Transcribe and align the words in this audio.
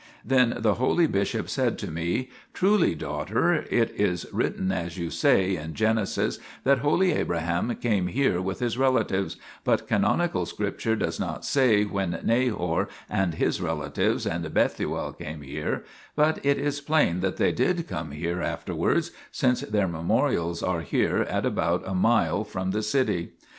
2 0.27 0.35
Then 0.35 0.55
the 0.57 0.73
holy 0.73 1.05
bishop 1.05 1.47
said 1.47 1.77
to 1.77 1.91
me:" 1.91 2.31
Truly, 2.55 2.95
daughter, 2.95 3.53
it 3.69 3.91
is 3.91 4.25
written 4.33 4.71
as 4.71 4.97
you 4.97 5.11
say, 5.11 5.57
in 5.57 5.75
Genesis, 5.75 6.39
that 6.63 6.79
holy 6.79 7.11
Abraham 7.11 7.75
came 7.75 8.07
here 8.07 8.41
with 8.41 8.61
his 8.61 8.79
relatives, 8.79 9.37
but 9.63 9.87
canonical 9.87 10.47
Scripture 10.47 10.95
docs 10.95 11.19
not 11.19 11.45
say 11.45 11.83
when 11.83 12.19
Nahor 12.23 12.87
and 13.11 13.35
his 13.35 13.61
relatives 13.61 14.25
and 14.25 14.51
Bethuel 14.51 15.13
came 15.13 15.43
here, 15.43 15.83
but 16.15 16.43
it 16.43 16.57
is 16.57 16.81
plain 16.81 17.19
that 17.19 17.37
they 17.37 17.51
did 17.51 17.87
come 17.87 18.09
here 18.09 18.41
afterwards, 18.41 19.11
since 19.31 19.61
their 19.61 19.87
memorials 19.87 20.63
are 20.63 20.81
here 20.81 21.21
at 21.29 21.45
about 21.45 21.87
a 21.87 21.93
mile 21.93 22.43
from 22.43 22.71
the 22.71 22.81
city. 22.81 23.33